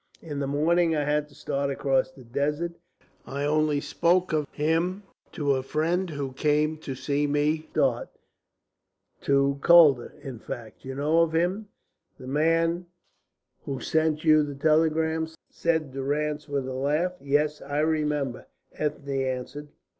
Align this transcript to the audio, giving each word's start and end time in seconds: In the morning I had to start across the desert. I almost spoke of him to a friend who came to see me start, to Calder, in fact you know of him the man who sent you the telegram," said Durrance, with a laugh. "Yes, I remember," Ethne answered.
In 0.19 0.39
the 0.39 0.47
morning 0.47 0.95
I 0.95 1.03
had 1.03 1.29
to 1.29 1.35
start 1.35 1.69
across 1.69 2.09
the 2.09 2.23
desert. 2.23 2.71
I 3.27 3.43
almost 3.45 3.87
spoke 3.87 4.33
of 4.33 4.47
him 4.51 5.03
to 5.33 5.53
a 5.53 5.61
friend 5.61 6.09
who 6.09 6.33
came 6.33 6.77
to 6.79 6.95
see 6.95 7.27
me 7.27 7.67
start, 7.69 8.09
to 9.21 9.59
Calder, 9.61 10.15
in 10.23 10.39
fact 10.39 10.83
you 10.83 10.95
know 10.95 11.21
of 11.21 11.33
him 11.33 11.69
the 12.17 12.25
man 12.25 12.87
who 13.65 13.79
sent 13.79 14.23
you 14.23 14.41
the 14.41 14.55
telegram," 14.55 15.27
said 15.51 15.91
Durrance, 15.91 16.49
with 16.49 16.67
a 16.67 16.73
laugh. 16.73 17.11
"Yes, 17.21 17.61
I 17.61 17.81
remember," 17.81 18.47
Ethne 18.73 19.11
answered. 19.21 19.67